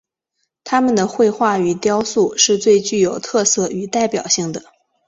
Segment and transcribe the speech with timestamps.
[0.63, 4.63] 他们的绘画与雕塑是最具特色与代表性的。